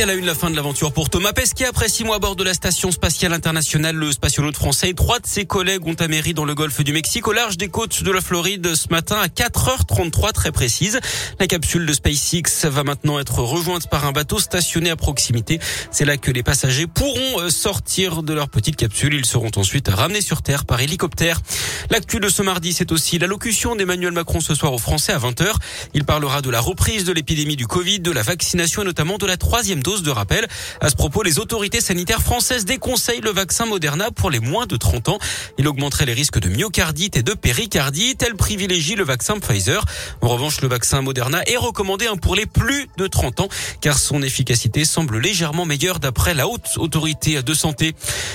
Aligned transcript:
Et 0.00 0.02
à 0.02 0.06
la 0.06 0.14
une, 0.14 0.24
la 0.24 0.34
fin 0.34 0.48
de 0.48 0.56
l'aventure 0.56 0.92
pour 0.92 1.10
Thomas 1.10 1.34
Pesquet. 1.34 1.66
Après 1.66 1.90
six 1.90 2.04
mois 2.04 2.16
à 2.16 2.18
bord 2.18 2.34
de 2.34 2.42
la 2.42 2.54
station 2.54 2.90
spatiale 2.90 3.34
internationale, 3.34 3.94
le 3.94 4.10
spationaute 4.12 4.56
français 4.56 4.88
et 4.88 4.94
trois 4.94 5.18
de 5.18 5.26
ses 5.26 5.44
collègues 5.44 5.86
ont 5.86 5.92
améri 5.92 6.32
dans 6.32 6.46
le 6.46 6.54
golfe 6.54 6.82
du 6.82 6.94
Mexique, 6.94 7.28
au 7.28 7.32
large 7.32 7.58
des 7.58 7.68
côtes 7.68 8.02
de 8.02 8.10
la 8.10 8.22
Floride, 8.22 8.74
ce 8.74 8.88
matin 8.88 9.18
à 9.20 9.26
4h33 9.26 10.32
très 10.32 10.52
précise. 10.52 11.00
La 11.38 11.46
capsule 11.46 11.84
de 11.84 11.92
SpaceX 11.92 12.64
va 12.64 12.82
maintenant 12.82 13.18
être 13.18 13.40
rejointe 13.40 13.90
par 13.90 14.06
un 14.06 14.12
bateau 14.12 14.38
stationné 14.38 14.88
à 14.88 14.96
proximité. 14.96 15.60
C'est 15.90 16.06
là 16.06 16.16
que 16.16 16.30
les 16.30 16.42
passagers 16.42 16.86
pourront 16.86 17.40
euh, 17.40 17.50
sortir 17.50 18.22
de 18.22 18.32
leur 18.32 18.48
petite 18.48 18.76
capsule. 18.76 19.12
Ils 19.12 19.26
seront 19.26 19.50
ensuite 19.56 19.88
ramenés 19.88 20.22
sur 20.22 20.40
Terre 20.40 20.64
par 20.64 20.80
hélicoptère. 20.80 21.42
L'actu 21.90 22.20
de 22.20 22.30
ce 22.30 22.40
mardi, 22.40 22.72
c'est 22.72 22.90
aussi 22.90 23.18
l'allocution 23.18 23.76
d'Emmanuel 23.76 24.12
Macron 24.12 24.40
ce 24.40 24.54
soir 24.54 24.72
aux 24.72 24.78
Français 24.78 25.12
à 25.12 25.18
20h. 25.18 25.52
Il 25.92 26.04
parlera 26.04 26.40
de 26.40 26.48
la 26.48 26.60
reprise 26.60 27.04
de 27.04 27.12
l'épidémie 27.12 27.56
du 27.56 27.66
Covid, 27.66 28.00
de 28.00 28.12
la 28.12 28.22
vaccination 28.22 28.80
et 28.80 28.86
notamment 28.86 29.18
de 29.18 29.26
la 29.26 29.36
troisième 29.36 29.82
dose 29.82 29.89
de 29.98 30.10
rappel. 30.10 30.46
À 30.80 30.88
ce 30.88 30.94
propos, 30.94 31.22
les 31.22 31.38
autorités 31.38 31.80
sanitaires 31.80 32.22
françaises 32.22 32.64
déconseillent 32.64 33.20
le 33.20 33.30
vaccin 33.30 33.66
Moderna 33.66 34.10
pour 34.10 34.30
les 34.30 34.40
moins 34.40 34.66
de 34.66 34.76
30 34.76 35.08
ans. 35.08 35.18
Il 35.58 35.66
augmenterait 35.68 36.06
les 36.06 36.14
risques 36.14 36.38
de 36.38 36.48
myocardite 36.48 37.16
et 37.16 37.22
de 37.22 37.34
péricardite. 37.34 38.22
Elle 38.22 38.36
privilégie 38.36 38.94
le 38.94 39.04
vaccin 39.04 39.38
Pfizer. 39.38 39.84
En 40.20 40.28
revanche, 40.28 40.60
le 40.60 40.68
vaccin 40.68 41.02
Moderna 41.02 41.42
est 41.46 41.56
recommandé 41.56 42.06
pour 42.22 42.34
les 42.34 42.46
plus 42.46 42.88
de 42.96 43.06
30 43.06 43.40
ans 43.40 43.48
car 43.80 43.98
son 43.98 44.22
efficacité 44.22 44.84
semble 44.84 45.18
légèrement 45.18 45.66
meilleure 45.66 45.98
d'après 45.98 46.34
la 46.34 46.46
haute 46.46 46.76
autorité 46.76 47.42
de 47.42 47.54
santé. 47.54 47.94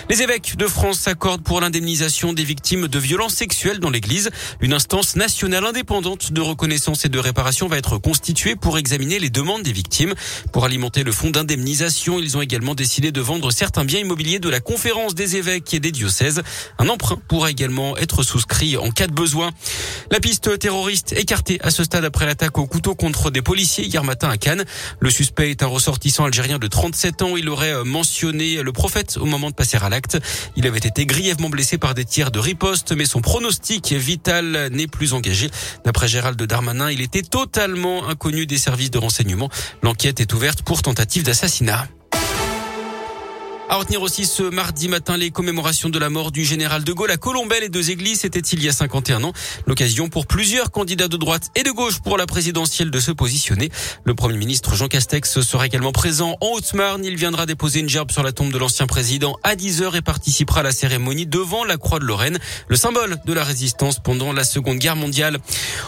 Les 0.10 0.22
évêques 0.22 0.56
de 0.58 0.68
France 0.68 1.00
s'accordent 1.00 1.44
pour 1.44 1.62
l'indemnisation 1.62 2.34
des 2.34 2.44
victimes 2.44 2.88
de 2.88 3.00
violences 3.00 3.34
sexuelles 3.34 3.80
dans 3.80 3.90
l'église. 3.90 4.30
Une 4.62 4.74
instance 4.74 5.16
nationale 5.16 5.66
indépendante 5.66 6.32
de 6.32 6.42
reconnaissance 6.42 7.06
et 7.06 7.10
de 7.10 7.20
réparation 7.20 7.68
va 7.68 7.78
être 7.78 7.98
constituée 7.98 8.56
pour 8.56 8.78
examiner 8.78 9.20
les 9.20 9.30
demandes 9.30 9.64
des 9.64 9.72
victimes. 9.72 10.14
Pour 10.52 10.66
alimenter 10.66 11.04
le 11.04 11.12
fonds 11.12 11.30
indemnisation. 11.46 12.18
Ils 12.20 12.38
ont 12.38 12.42
également 12.42 12.74
décidé 12.74 13.12
de 13.12 13.22
vendre 13.22 13.52
certains 13.52 13.86
biens 13.86 14.00
immobiliers 14.00 14.40
de 14.40 14.50
la 14.50 14.60
conférence 14.60 15.14
des 15.14 15.36
évêques 15.36 15.76
et 15.76 15.80
des 15.80 15.92
diocèses. 15.92 16.42
Un 16.80 16.90
emprunt 16.90 17.20
pourra 17.28 17.52
également 17.52 17.96
être 17.98 18.24
souscrit 18.24 18.78
en 18.78 18.90
cas 18.90 19.06
de 19.06 19.14
besoin. 19.14 19.52
La 20.12 20.20
piste 20.20 20.58
terroriste 20.58 21.14
écartée 21.14 21.60
à 21.62 21.70
ce 21.70 21.84
stade 21.84 22.04
après 22.04 22.26
l'attaque 22.26 22.58
au 22.58 22.66
couteau 22.66 22.96
contre 22.96 23.30
des 23.30 23.44
policiers 23.44 23.86
hier 23.86 24.04
matin 24.04 24.28
à 24.28 24.38
Cannes. 24.38 24.66
Le 25.00 25.10
suspect 25.12 25.52
est 25.52 25.62
un 25.62 25.68
ressortissant 25.68 26.26
algérien 26.26 26.58
de 26.58 26.66
37 26.66 27.22
ans. 27.22 27.38
Il 27.38 27.48
aurait 27.50 27.84
mentionné 27.84 28.64
le 28.64 28.72
prophète 28.72 29.18
au 29.18 29.26
moment 29.26 29.52
de 29.52 29.56
passer 29.56 29.78
à 29.78 29.88
l'acte. 29.90 30.18
Il 30.56 30.66
avait 30.66 30.80
été 30.80 31.06
grièvement 31.06 31.50
blessé 31.50 31.78
par 31.78 31.94
des 31.94 32.06
tirs 32.06 32.32
de 32.32 32.40
riposte, 32.40 32.92
mais 32.94 33.06
son 33.06 33.22
pronostic 33.22 33.94
vital 33.94 34.70
n'est 34.72 34.88
plus 34.88 35.14
engagé. 35.14 35.52
D'après 35.84 36.08
Gérald 36.08 36.42
Darmanin, 36.42 36.90
il 36.90 37.02
était 37.02 37.22
totalement 37.22 38.10
inconnu 38.10 38.48
des 38.48 38.58
services 38.58 38.90
de 38.90 38.98
renseignement. 38.98 39.50
L'enquête 39.84 40.20
est 40.20 40.34
ouverte 40.34 40.64
pour 40.64 40.82
tentative 40.82 41.22
d'assassinat 41.22 41.35
assassinat. 41.36 41.95
À 43.68 43.78
retenir 43.78 44.04
aussi 44.04 44.28
ce 44.28 44.44
mardi 44.44 44.88
matin 44.88 45.18
les 45.18 45.32
commémorations 45.32 45.90
de 45.90 45.98
la 45.98 46.12
mort 46.12 46.32
du 46.32 46.46
général 46.46 46.84
de 46.84 46.94
Gaulle 46.94 47.10
à 47.10 47.18
Colombelle 47.18 47.64
et 47.64 47.70
deux 47.70 47.90
églises. 47.90 48.20
C'était 48.20 48.40
il 48.40 48.64
y 48.64 48.70
a 48.70 48.72
51 48.72 49.24
ans. 49.24 49.34
L'occasion 49.66 50.08
pour 50.08 50.28
plusieurs 50.28 50.70
candidats 50.70 51.08
de 51.08 51.18
droite 51.18 51.50
et 51.56 51.64
de 51.64 51.72
gauche 51.72 52.00
pour 52.00 52.16
la 52.20 52.28
présidentielle 52.28 52.92
de 52.92 53.00
se 53.00 53.12
positionner. 53.12 53.72
Le 54.04 54.14
premier 54.14 54.38
ministre 54.38 54.76
Jean 54.76 54.88
Castex 54.88 55.42
sera 55.42 55.66
également 55.66 55.92
présent 55.92 56.38
en 56.42 56.52
Haute-Marne. 56.52 57.04
Il 57.04 57.16
viendra 57.16 57.48
déposer 57.48 57.80
une 57.80 57.90
gerbe 57.90 58.12
sur 58.12 58.22
la 58.22 58.32
tombe 58.32 58.52
de 58.52 58.58
l'ancien 58.60 58.86
président 58.86 59.36
à 59.42 59.56
10 59.56 59.82
heures 59.82 59.96
et 59.96 60.04
participera 60.04 60.60
à 60.60 60.64
la 60.64 60.72
cérémonie 60.72 61.26
devant 61.26 61.64
la 61.64 61.78
Croix 61.78 61.98
de 61.98 62.06
Lorraine, 62.06 62.38
le 62.68 62.76
symbole 62.76 63.18
de 63.26 63.34
la 63.34 63.44
résistance 63.44 63.98
pendant 63.98 64.32
la 64.32 64.44
Seconde 64.44 64.78
Guerre 64.78 64.96
mondiale. 64.96 65.40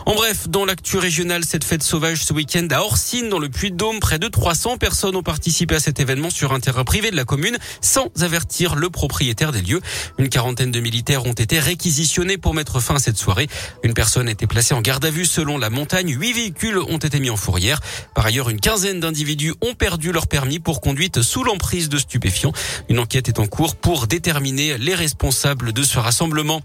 En 0.08 0.16
bref, 0.16 0.50
dans 0.50 0.66
l'actu 0.66 0.98
régionale, 0.98 1.46
cette 1.46 1.64
fête 1.64 1.84
sauvage 1.84 2.24
ce 2.24 2.34
week-end 2.34 2.68
à 2.72 2.82
Orsine, 2.82 3.30
dans 3.30 3.40
le 3.40 3.50
Puy-de-Dôme, 3.50 4.00
près 4.00 4.18
de 4.18 4.28
300 4.28 4.78
personnes 4.78 5.16
ont 5.16 5.24
participé 5.24 5.76
à 5.76 5.80
cet 5.80 6.00
événement 6.00 6.32
sur 6.32 6.54
un 6.54 6.60
terrain 6.60 6.84
privé 6.84 7.12
de 7.12 7.16
la 7.16 7.24
commune 7.24 7.58
sans 7.82 8.10
avertir 8.22 8.76
le 8.76 8.90
propriétaire 8.90 9.52
des 9.52 9.62
lieux. 9.62 9.82
Une 10.18 10.30
quarantaine 10.30 10.72
de 10.72 10.80
militaires 10.80 11.26
ont 11.26 11.34
été 11.34 11.60
réquisitionnés 11.60 12.38
pour 12.38 12.54
mettre 12.54 12.80
fin 12.80 12.96
à 12.96 13.00
cette 13.00 13.18
soirée. 13.18 13.48
Une 13.84 13.94
personne 13.94 14.28
a 14.28 14.32
été 14.32 14.48
placée 14.48 14.74
en 14.74 14.82
garde 14.82 15.06
à 15.06 15.10
vue 15.10 15.26
selon 15.26 15.58
la 15.58 15.70
montagne. 15.70 16.16
Huit 16.18 16.34
véhicules 16.34 16.78
ont 16.78 16.98
été 16.98 17.20
mis 17.20 17.30
en 17.30 17.38
fourrière. 17.38 17.80
Par 18.16 18.26
ailleurs, 18.26 18.50
une 18.50 18.60
quinzaine 18.60 19.00
d'individus 19.00 19.54
ont 19.62 19.74
perdu 19.74 20.12
leur 20.12 20.28
permis 20.28 20.60
pour 20.60 20.82
conduite 20.82 21.22
sous 21.22 21.44
l'emprise 21.44 21.90
de 21.90 21.98
stupéfiants. 21.98 22.54
Une 22.90 23.00
enquête 23.00 23.28
est 23.28 23.40
en 23.40 23.48
cours 23.48 23.76
pour 23.76 24.08
déterminer 24.08 24.78
les 24.78 24.96
responsables 24.96 25.74
de 25.74 25.84
ce 25.84 26.00
rassemblement. 26.00 26.62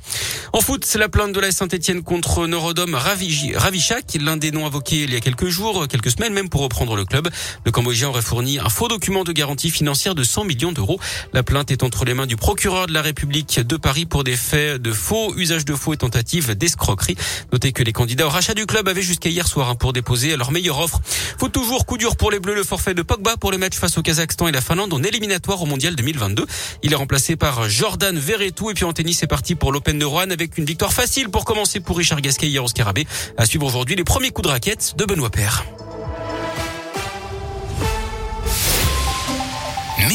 En 0.52 0.60
foot, 0.60 0.84
c'est 0.84 0.98
la 0.98 1.08
plainte 1.08 1.32
de 1.32 1.40
la 1.40 1.52
Saint-Etienne 1.52 2.02
contre 2.02 2.46
Norodom 2.46 2.94
Ravichak, 2.94 4.18
l'un 4.20 4.36
des 4.36 4.50
noms 4.50 4.66
invoqués 4.66 5.02
il 5.02 5.12
y 5.12 5.16
a 5.16 5.20
quelques 5.20 5.48
jours, 5.48 5.86
quelques 5.88 6.10
semaines 6.10 6.32
même 6.32 6.48
pour 6.48 6.62
reprendre 6.62 6.96
le 6.96 7.04
club. 7.04 7.28
Le 7.64 7.70
Cambodgien 7.70 8.08
aurait 8.08 8.22
fourni 8.22 8.58
un 8.58 8.68
faux 8.68 8.88
document 8.88 9.24
de 9.24 9.32
garantie 9.32 9.70
financière 9.70 10.14
de 10.14 10.22
100 10.22 10.44
millions 10.44 10.72
d'euros. 10.72 10.91
La 11.32 11.42
plainte 11.42 11.70
est 11.70 11.82
entre 11.82 12.04
les 12.04 12.14
mains 12.14 12.26
du 12.26 12.36
procureur 12.36 12.86
de 12.86 12.92
la 12.92 13.02
République 13.02 13.60
de 13.60 13.76
Paris 13.76 14.06
pour 14.06 14.24
des 14.24 14.36
faits 14.36 14.80
de 14.80 14.92
faux, 14.92 15.34
usage 15.36 15.64
de 15.64 15.74
faux 15.74 15.94
et 15.94 15.96
tentative 15.96 16.54
d'escroquerie. 16.54 17.16
Notez 17.52 17.72
que 17.72 17.82
les 17.82 17.92
candidats 17.92 18.26
au 18.26 18.30
rachat 18.30 18.54
du 18.54 18.66
club 18.66 18.88
avaient 18.88 19.02
jusqu'à 19.02 19.28
hier 19.28 19.46
soir 19.46 19.70
hein, 19.70 19.74
pour 19.74 19.92
déposer 19.92 20.36
leur 20.36 20.50
meilleure 20.50 20.78
offre. 20.78 21.00
Faut 21.38 21.48
toujours 21.48 21.86
coup 21.86 21.98
dur 21.98 22.16
pour 22.16 22.30
les 22.30 22.40
Bleus, 22.40 22.54
le 22.54 22.64
forfait 22.64 22.94
de 22.94 23.02
Pogba 23.02 23.36
pour 23.36 23.52
les 23.52 23.58
matchs 23.58 23.76
face 23.76 23.96
au 23.98 24.02
Kazakhstan 24.02 24.48
et 24.48 24.52
la 24.52 24.60
Finlande 24.60 24.92
en 24.92 25.02
éliminatoire 25.02 25.62
au 25.62 25.66
Mondial 25.66 25.94
2022. 25.94 26.46
Il 26.82 26.92
est 26.92 26.96
remplacé 26.96 27.36
par 27.36 27.68
Jordan 27.68 28.18
Verretou 28.18 28.70
et 28.70 28.74
puis 28.74 28.84
en 28.84 28.92
tennis 28.92 29.18
c'est 29.18 29.26
parti 29.26 29.54
pour 29.54 29.72
l'Open 29.72 29.98
de 29.98 30.04
Rouen 30.04 30.30
avec 30.30 30.58
une 30.58 30.64
victoire 30.64 30.92
facile 30.92 31.28
pour 31.28 31.44
commencer 31.44 31.80
pour 31.80 31.96
Richard 31.96 32.20
Gasquet 32.20 32.48
hier 32.48 32.64
au 32.64 32.68
Scarabée. 32.68 33.06
À 33.36 33.46
suivre 33.46 33.66
aujourd'hui 33.66 33.96
les 33.96 34.04
premiers 34.04 34.30
coups 34.30 34.46
de 34.46 34.52
raquette 34.52 34.94
de 34.96 35.04
Benoît 35.04 35.30
Père. 35.30 35.64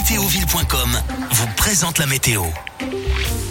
Météoville.com 0.09 1.01
vous 1.31 1.47
présente 1.57 1.97
la 1.97 2.05
météo. 2.05 2.43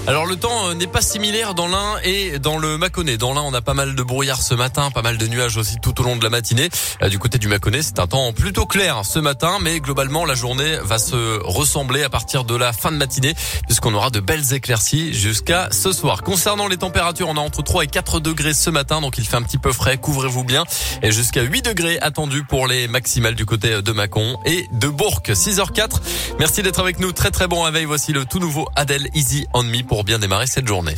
Alors 0.08 0.24
le 0.24 0.36
temps 0.36 0.68
euh, 0.68 0.74
n'est 0.74 0.86
pas 0.86 1.00
similaire 1.00 1.54
dans 1.54 1.66
l'un 1.66 1.96
et 2.04 2.38
dans 2.38 2.58
le 2.58 2.78
Mâconnais. 2.78 3.16
Dans 3.16 3.34
l'un, 3.34 3.42
on 3.42 3.52
a 3.52 3.60
pas 3.60 3.74
mal 3.74 3.96
de 3.96 4.02
brouillard 4.04 4.40
ce 4.40 4.54
matin, 4.54 4.92
pas 4.92 5.02
mal 5.02 5.18
de 5.18 5.26
nuages 5.26 5.56
aussi 5.56 5.78
tout 5.82 6.00
au 6.00 6.04
long 6.04 6.14
de 6.14 6.22
la 6.22 6.30
matinée. 6.30 6.68
Euh, 7.02 7.08
du 7.08 7.18
côté 7.18 7.38
du 7.38 7.48
Mâconnais, 7.48 7.82
c'est 7.82 7.98
un 7.98 8.06
temps 8.06 8.32
plutôt 8.32 8.66
clair 8.66 9.04
ce 9.04 9.18
matin, 9.18 9.58
mais 9.60 9.80
globalement 9.80 10.24
la 10.24 10.36
journée 10.36 10.78
va 10.84 10.98
se 10.98 11.42
ressembler 11.42 12.04
à 12.04 12.08
partir 12.08 12.44
de 12.44 12.54
la 12.54 12.72
fin 12.72 12.92
de 12.92 12.96
matinée, 12.96 13.34
puisqu'on 13.66 13.94
aura 13.94 14.10
de 14.10 14.20
belles 14.20 14.54
éclaircies 14.54 15.12
jusqu'à 15.12 15.70
ce 15.72 15.90
soir. 15.90 16.22
Concernant 16.22 16.68
les 16.68 16.76
températures, 16.76 17.28
on 17.28 17.36
a 17.36 17.40
entre 17.40 17.62
3 17.62 17.84
et 17.84 17.88
4 17.88 18.20
degrés 18.20 18.54
ce 18.54 18.70
matin, 18.70 19.00
donc 19.00 19.18
il 19.18 19.26
fait 19.26 19.36
un 19.36 19.42
petit 19.42 19.58
peu 19.58 19.72
frais, 19.72 19.98
couvrez-vous 19.98 20.44
bien, 20.44 20.62
et 21.02 21.10
jusqu'à 21.10 21.42
8 21.42 21.62
degrés 21.62 21.98
attendus 21.98 22.44
pour 22.44 22.68
les 22.68 22.86
maximales 22.86 23.34
du 23.34 23.44
côté 23.44 23.82
de 23.82 23.92
Mâcon 23.92 24.38
et 24.44 24.68
de 24.70 24.86
Bourg. 24.86 25.22
6h04. 25.26 26.00
Merci 26.38 26.62
d'être 26.62 26.78
avec 26.78 27.00
nous. 27.00 27.10
Très 27.10 27.32
très 27.32 27.48
bon 27.48 27.62
réveil. 27.62 27.86
Voici 27.86 28.12
le 28.12 28.24
tout 28.24 28.38
nouveau 28.38 28.68
Adèle 28.76 29.08
Easy 29.12 29.46
on 29.52 29.64
Me 29.64 29.82
pour 29.82 29.95
bien 30.04 30.18
démarrer 30.18 30.46
cette 30.46 30.66
journée. 30.66 30.94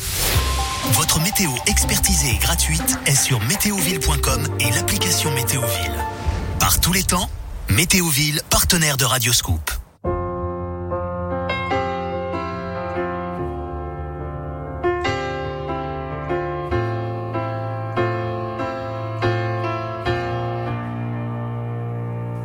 Votre 0.92 1.20
météo 1.20 1.50
expertisée 1.66 2.31
et 2.31 2.38
gratuite 2.38 2.98
est 3.06 3.14
sur 3.14 3.41
météoville.com 3.41 4.48
et 4.60 4.70
l'application 4.70 5.31
Météoville. 5.32 6.04
Par 6.59 6.81
tous 6.81 6.92
les 6.92 7.03
temps, 7.03 7.28
Météoville, 7.69 8.41
partenaire 8.50 8.97
de 8.97 9.04
Radioscoop. 9.04 9.70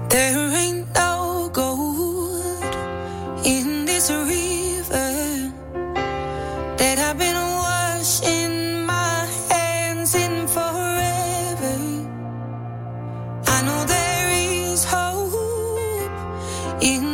There 0.10 0.54
in 16.84 17.13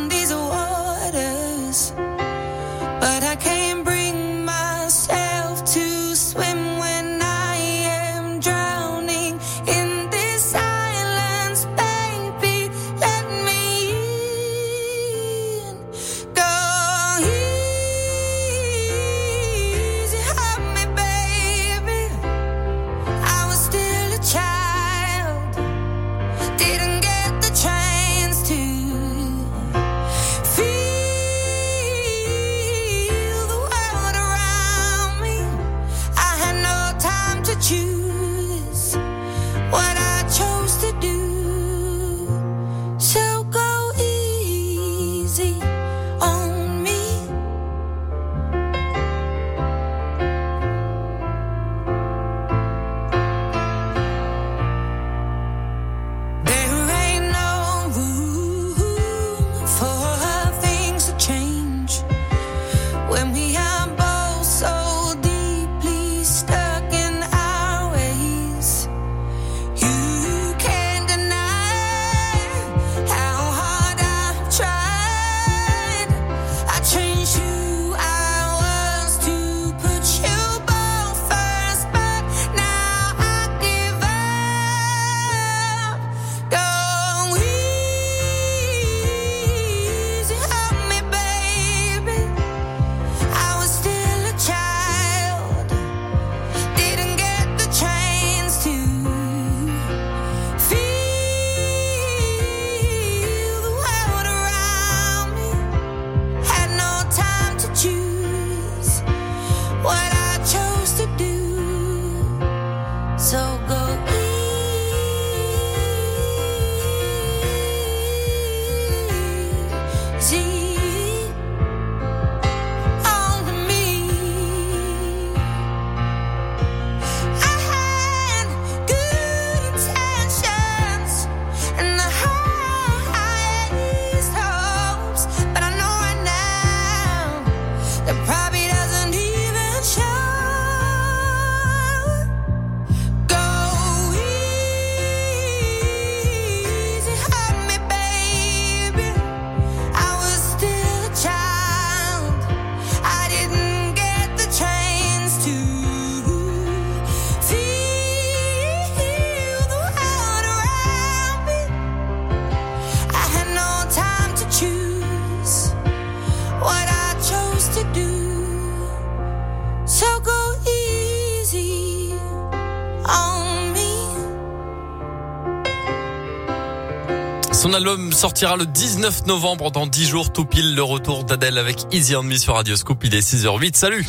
Son 177.52 177.74
album 177.74 178.12
sortira 178.12 178.56
le 178.56 178.64
19 178.64 179.26
novembre 179.26 179.70
dans 179.70 179.86
10 179.86 180.06
jours, 180.06 180.32
tout 180.32 180.44
pile 180.44 180.74
le 180.74 180.82
retour 180.82 181.24
d'Adèle 181.24 181.58
avec 181.58 181.86
Easy 181.92 182.14
on 182.16 182.22
Me 182.22 182.36
sur 182.36 182.54
Radio 182.54 182.76
Scoop. 182.76 183.02
Il 183.04 183.14
est 183.14 183.20
6h08. 183.20 183.76
Salut! 183.76 184.06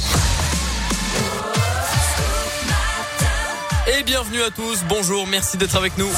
Et 3.87 4.03
bienvenue 4.03 4.41
à 4.43 4.51
tous. 4.51 4.83
Bonjour. 4.87 5.25
Merci 5.27 5.57
d'être 5.57 5.75
avec 5.75 5.97
nous. 5.97 6.09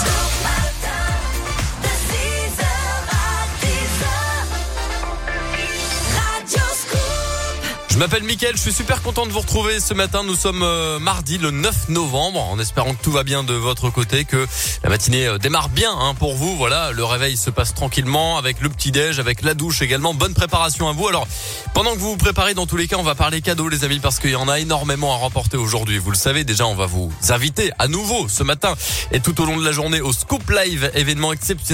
M'appelle 8.03 8.23
Mickaël, 8.23 8.57
je 8.57 8.61
suis 8.61 8.73
super 8.73 9.01
content 9.01 9.25
de 9.25 9.31
vous 9.31 9.39
retrouver 9.39 9.79
ce 9.79 9.94
matin. 9.94 10.23
Nous 10.25 10.35
sommes 10.35 10.61
euh, 10.61 11.00
mardi 11.00 11.38
le 11.38 11.51
9 11.51 11.88
novembre, 11.88 12.41
en 12.41 12.59
espérant 12.59 12.94
que 12.95 13.01
tout 13.01 13.13
va 13.13 13.23
bien 13.23 13.45
de 13.45 13.53
votre 13.53 13.89
côté, 13.91 14.25
que 14.25 14.45
la 14.83 14.89
matinée 14.89 15.25
euh, 15.25 15.38
démarre 15.38 15.69
bien 15.69 15.89
hein, 15.97 16.13
pour 16.13 16.35
vous. 16.35 16.57
Voilà, 16.57 16.91
le 16.91 17.05
réveil 17.05 17.38
se 17.38 17.50
passe 17.50 17.73
tranquillement 17.73 18.38
avec 18.38 18.59
le 18.59 18.67
petit 18.67 18.91
déj, 18.91 19.19
avec 19.19 19.41
la 19.41 19.53
douche 19.53 19.81
également. 19.81 20.13
Bonne 20.13 20.33
préparation 20.33 20.89
à 20.89 20.91
vous. 20.91 21.07
Alors, 21.07 21.25
pendant 21.73 21.94
que 21.94 22.00
vous 22.00 22.09
vous 22.09 22.17
préparez, 22.17 22.53
dans 22.53 22.65
tous 22.65 22.75
les 22.75 22.89
cas, 22.89 22.97
on 22.97 23.03
va 23.03 23.15
parler 23.15 23.39
cadeaux 23.39 23.69
les 23.69 23.85
amis 23.85 24.01
parce 24.01 24.19
qu'il 24.19 24.31
y 24.31 24.35
en 24.35 24.50
a 24.50 24.59
énormément 24.59 25.13
à 25.13 25.15
remporter 25.15 25.55
aujourd'hui. 25.55 25.97
Vous 25.97 26.11
le 26.11 26.17
savez 26.17 26.44
déjà, 26.44 26.67
on 26.67 26.75
va 26.75 26.88
vous 26.88 27.09
inviter 27.29 27.71
à 27.79 27.88
nouveau 27.88 28.27
ce 28.27 28.44
matin 28.44 28.75
et 29.13 29.21
tout 29.21 29.39
au 29.39 29.45
long 29.45 29.55
de 29.55 29.63
la 29.63 29.71
journée 29.71 30.01
au 30.01 30.11
Scoop 30.11 30.50
Live, 30.50 30.91
événement 30.94 31.31
exceptionnel. 31.31 31.63